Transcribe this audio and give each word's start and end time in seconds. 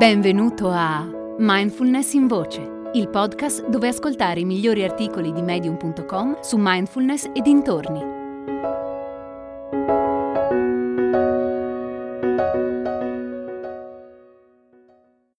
Benvenuto 0.00 0.70
a 0.70 1.06
Mindfulness 1.36 2.14
in 2.14 2.26
Voce, 2.26 2.90
il 2.94 3.10
podcast 3.10 3.68
dove 3.68 3.88
ascoltare 3.88 4.40
i 4.40 4.46
migliori 4.46 4.82
articoli 4.82 5.30
di 5.30 5.42
medium.com 5.42 6.40
su 6.40 6.56
mindfulness 6.58 7.24
e 7.34 7.42
dintorni. 7.42 8.00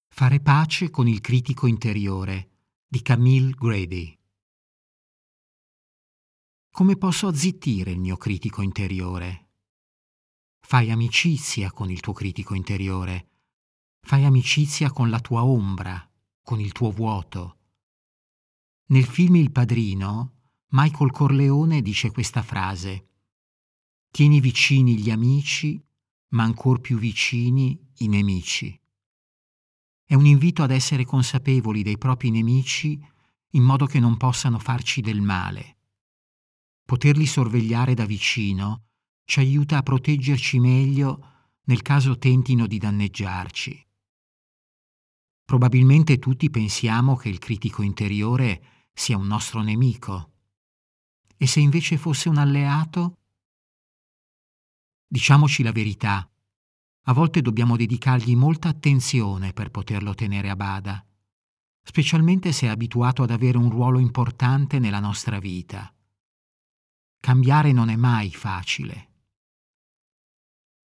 Fare 0.09 0.39
pace 0.41 0.91
con 0.91 1.07
il 1.07 1.21
critico 1.21 1.65
interiore 1.65 2.49
di 2.87 3.01
Camille 3.01 3.55
Grady. 3.57 4.15
Come 6.69 6.97
posso 6.97 7.25
azzittire 7.25 7.89
il 7.89 7.99
mio 7.99 8.15
critico 8.15 8.61
interiore? 8.61 9.47
Fai 10.59 10.91
amicizia 10.91 11.71
con 11.71 11.89
il 11.89 11.99
tuo 11.99 12.13
critico 12.13 12.53
interiore 12.53 13.29
Fai 14.01 14.25
amicizia 14.25 14.91
con 14.91 15.09
la 15.09 15.19
tua 15.19 15.43
ombra, 15.43 16.09
con 16.43 16.59
il 16.59 16.71
tuo 16.71 16.91
vuoto. 16.91 17.57
Nel 18.87 19.05
film 19.05 19.35
Il 19.35 19.51
Padrino, 19.51 20.33
Michael 20.71 21.11
Corleone 21.11 21.81
dice 21.81 22.11
questa 22.11 22.41
frase. 22.41 23.07
Tieni 24.11 24.41
vicini 24.41 24.97
gli 24.97 25.09
amici, 25.09 25.81
ma 26.29 26.43
ancor 26.43 26.81
più 26.81 26.97
vicini 26.97 27.79
i 27.97 28.07
nemici. 28.07 28.77
È 30.03 30.13
un 30.13 30.25
invito 30.25 30.63
ad 30.63 30.71
essere 30.71 31.05
consapevoli 31.05 31.83
dei 31.83 31.97
propri 31.97 32.31
nemici 32.31 32.99
in 33.51 33.63
modo 33.63 33.85
che 33.85 33.99
non 33.99 34.17
possano 34.17 34.59
farci 34.59 34.99
del 34.99 35.21
male. 35.21 35.77
Poterli 36.83 37.25
sorvegliare 37.25 37.93
da 37.93 38.05
vicino 38.05 38.87
ci 39.23 39.39
aiuta 39.39 39.77
a 39.77 39.83
proteggerci 39.83 40.59
meglio 40.59 41.27
nel 41.65 41.81
caso 41.81 42.17
tentino 42.17 42.67
di 42.67 42.77
danneggiarci. 42.77 43.87
Probabilmente 45.51 46.17
tutti 46.17 46.49
pensiamo 46.49 47.17
che 47.17 47.27
il 47.27 47.37
critico 47.37 47.81
interiore 47.81 48.87
sia 48.93 49.17
un 49.17 49.27
nostro 49.27 49.61
nemico. 49.61 50.31
E 51.35 51.45
se 51.45 51.59
invece 51.59 51.97
fosse 51.97 52.29
un 52.29 52.37
alleato? 52.37 53.17
Diciamoci 55.05 55.61
la 55.61 55.73
verità, 55.73 56.25
a 57.01 57.13
volte 57.13 57.41
dobbiamo 57.41 57.75
dedicargli 57.75 58.33
molta 58.33 58.69
attenzione 58.69 59.51
per 59.51 59.71
poterlo 59.71 60.15
tenere 60.15 60.49
a 60.49 60.55
bada, 60.55 61.05
specialmente 61.83 62.53
se 62.53 62.67
è 62.67 62.69
abituato 62.69 63.21
ad 63.21 63.31
avere 63.31 63.57
un 63.57 63.69
ruolo 63.69 63.99
importante 63.99 64.79
nella 64.79 65.01
nostra 65.01 65.37
vita. 65.39 65.93
Cambiare 67.19 67.73
non 67.73 67.89
è 67.89 67.97
mai 67.97 68.31
facile. 68.31 69.09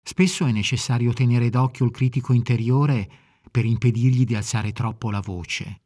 Spesso 0.04 0.46
è 0.46 0.52
necessario 0.52 1.12
tenere 1.12 1.50
d'occhio 1.50 1.84
il 1.84 1.90
critico 1.90 2.32
interiore 2.32 3.31
per 3.52 3.66
impedirgli 3.66 4.24
di 4.24 4.34
alzare 4.34 4.72
troppo 4.72 5.10
la 5.10 5.20
voce. 5.20 5.82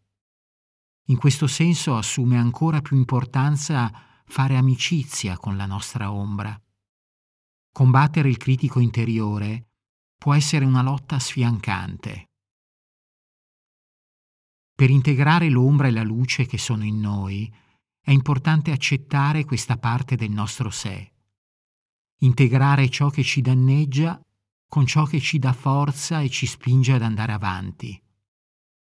In 1.09 1.19
questo 1.19 1.47
senso 1.49 1.97
assume 1.97 2.39
ancora 2.39 2.81
più 2.81 2.97
importanza 2.97 3.93
fare 4.25 4.57
amicizia 4.57 5.37
con 5.37 5.57
la 5.57 5.67
nostra 5.67 6.13
ombra. 6.13 6.59
Combattere 7.73 8.29
il 8.29 8.37
critico 8.37 8.79
interiore 8.79 9.71
può 10.17 10.33
essere 10.33 10.65
una 10.65 10.81
lotta 10.81 11.19
sfiancante. 11.19 12.31
Per 14.75 14.89
integrare 14.89 15.49
l'ombra 15.49 15.89
e 15.89 15.91
la 15.91 16.03
luce 16.03 16.47
che 16.47 16.59
sono 16.59 16.85
in 16.85 17.01
noi, 17.01 17.53
è 18.01 18.13
importante 18.13 18.71
accettare 18.71 19.45
questa 19.45 19.77
parte 19.77 20.15
del 20.15 20.31
nostro 20.31 20.71
sé. 20.71 21.13
Integrare 22.21 22.89
ciò 22.89 23.11
che 23.11 23.25
ci 23.25 23.41
danneggia 23.41 24.21
con 24.69 24.87
ciò 24.87 25.05
che 25.05 25.21
ci 25.21 25.39
dà 25.39 25.53
forza 25.53 26.21
e 26.21 26.29
ci 26.29 26.47
spinge 26.47 26.93
ad 26.93 27.03
andare 27.03 27.33
avanti. 27.33 28.01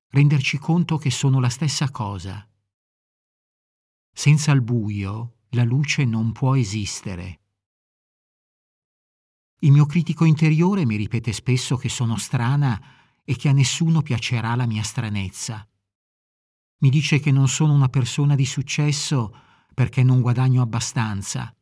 Renderci 0.10 0.58
conto 0.58 0.98
che 0.98 1.10
sono 1.10 1.40
la 1.40 1.50
stessa 1.50 1.90
cosa. 1.92 2.48
Senza 4.12 4.52
il 4.52 4.62
buio 4.62 5.40
la 5.50 5.64
luce 5.64 6.06
non 6.06 6.32
può 6.32 6.56
esistere. 6.56 7.40
Il 9.60 9.72
mio 9.72 9.86
critico 9.86 10.26
interiore 10.26 10.86
mi 10.86 10.96
ripete 10.96 11.32
spesso 11.32 11.78
che 11.78 11.90
sono 11.90 12.18
strana 12.18 12.82
e 13.24 13.36
che 13.36 13.50
a 13.50 13.54
nessuno 13.54 14.02
piacerà 14.02 14.56
la 14.56 14.66
mia 14.66 14.84
stranezza. 14.84 15.68
Mi 16.80 16.90
dice 16.90 17.20
che 17.20 17.32
non 17.32 17.48
sono 17.48 17.74
una 17.74 17.88
persona 17.88 18.36
di 18.36 18.46
successo 18.46 19.36
perché 19.74 20.04
non 20.04 20.22
guadagno 20.22 20.62
abbastanza 20.62 21.56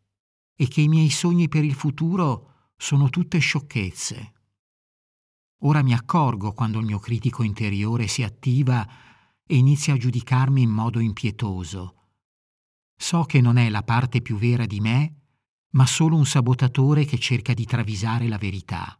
e 0.56 0.68
che 0.68 0.82
i 0.82 0.88
miei 0.88 1.09
sogni 1.09 1.48
per 1.48 1.64
il 1.64 1.76
futuro 1.76 2.61
sono 2.81 3.12
tutte 3.12 3.38
sciocchezze. 3.38 4.34
Ora 5.66 5.84
mi 5.84 5.94
accorgo 5.94 6.52
quando 6.52 6.80
il 6.80 6.86
mio 6.88 6.97
critico 6.97 7.44
interiore 7.44 8.08
si 8.08 8.24
attiva 8.24 8.90
e 9.46 9.56
inizia 9.56 9.94
a 9.94 9.97
giudicarmi 9.97 10.64
in 10.64 10.72
modo 10.72 11.00
impietoso. 11.00 11.96
So 12.96 13.25
che 13.25 13.40
non 13.40 13.58
è 13.58 13.70
la 13.70 13.84
parte 13.84 14.24
più 14.24 14.36
vera 14.36 14.66
di 14.66 14.80
me, 14.80 15.16
ma 15.74 15.86
solo 15.86 16.16
un 16.16 16.25
sabotatore 16.25 17.06
che 17.06 17.20
cerca 17.20 17.53
di 17.53 17.66
travisare 17.66 18.28
la 18.28 18.40
verità. 18.40 19.00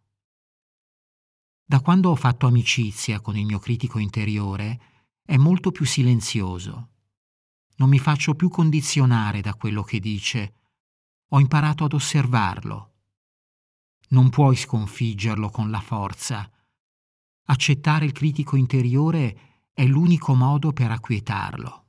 Da 1.66 1.81
quando 1.81 2.12
ho 2.12 2.16
fatto 2.16 2.46
amicizia 2.46 3.20
con 3.20 3.36
il 3.36 3.47
mio 3.47 3.58
critico 3.58 3.97
interiore, 3.97 4.80
è 5.24 5.38
molto 5.38 5.72
più 5.72 5.88
silenzioso. 5.88 6.90
Non 7.78 7.90
mi 7.90 7.97
faccio 7.97 8.36
più 8.36 8.47
condizionare 8.47 9.41
da 9.41 9.56
quello 9.56 9.81
che 9.81 10.00
dice. 10.00 10.53
Ho 11.30 11.40
imparato 11.40 11.84
ad 11.84 11.94
osservarlo 11.94 12.91
non 14.12 14.30
puoi 14.30 14.56
sconfiggerlo 14.56 15.50
con 15.50 15.70
la 15.70 15.82
forza. 15.82 16.50
Accettare 17.46 18.06
il 18.06 18.12
critico 18.12 18.56
interiore 18.56 19.70
è 19.74 19.86
l'unico 19.86 20.34
modo 20.34 20.72
per 20.72 20.92
acquietarlo. 20.92 21.86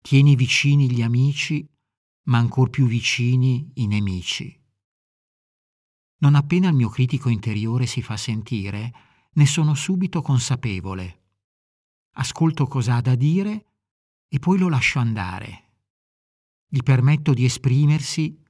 Tieni 0.00 0.36
vicini 0.36 0.90
gli 0.90 1.02
amici, 1.02 1.68
ma 2.24 2.38
ancor 2.38 2.70
più 2.70 2.86
vicini 2.86 3.70
i 3.74 3.86
nemici. 3.86 4.64
Non 6.18 6.34
appena 6.34 6.68
il 6.68 6.74
mio 6.74 6.88
critico 6.88 7.28
interiore 7.28 7.86
si 7.86 8.02
fa 8.02 8.16
sentire, 8.16 8.92
ne 9.32 9.46
sono 9.46 9.74
subito 9.74 10.22
consapevole. 10.22 11.24
Ascolto 12.12 12.66
cosa 12.66 12.96
ha 12.96 13.00
da 13.00 13.14
dire 13.14 13.66
e 14.28 14.38
poi 14.38 14.58
lo 14.58 14.68
lascio 14.68 14.98
andare. 14.98 15.64
Gli 16.68 16.82
permetto 16.82 17.34
di 17.34 17.44
esprimersi 17.44 18.42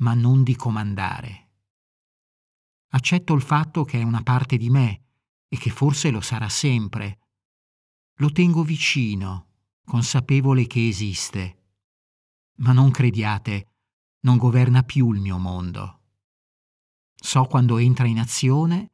ma 0.00 0.14
non 0.14 0.42
di 0.42 0.56
comandare. 0.56 1.48
Accetto 2.92 3.34
il 3.34 3.42
fatto 3.42 3.84
che 3.84 4.00
è 4.00 4.02
una 4.02 4.22
parte 4.22 4.56
di 4.56 4.68
me 4.68 5.04
e 5.48 5.56
che 5.56 5.70
forse 5.70 6.10
lo 6.10 6.20
sarà 6.20 6.48
sempre. 6.48 7.18
Lo 8.16 8.30
tengo 8.30 8.62
vicino, 8.62 9.46
consapevole 9.84 10.66
che 10.66 10.86
esiste. 10.88 11.56
Ma 12.56 12.72
non 12.72 12.90
crediate, 12.90 13.66
non 14.20 14.36
governa 14.36 14.82
più 14.82 15.12
il 15.12 15.20
mio 15.20 15.38
mondo. 15.38 16.00
So 17.14 17.44
quando 17.44 17.78
entra 17.78 18.06
in 18.06 18.18
azione, 18.18 18.92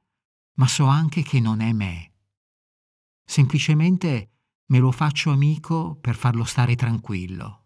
ma 0.54 0.66
so 0.66 0.86
anche 0.86 1.22
che 1.22 1.40
non 1.40 1.60
è 1.60 1.72
me. 1.72 2.12
Semplicemente 3.24 4.30
me 4.66 4.78
lo 4.78 4.90
faccio 4.92 5.30
amico 5.30 5.96
per 5.96 6.16
farlo 6.16 6.44
stare 6.44 6.74
tranquillo. 6.74 7.65